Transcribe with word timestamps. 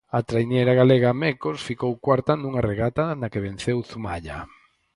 A 0.17 0.19
traiñeira 0.29 0.73
galega, 0.81 1.17
Mecos, 1.21 1.57
ficou 1.69 1.91
cuarta 2.05 2.33
nunha 2.37 2.65
regata 2.69 3.03
na 3.19 3.27
que 3.31 3.43
venceu 3.47 3.77
Zumaia. 3.89 4.37